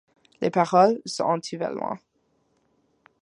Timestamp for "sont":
1.05-1.25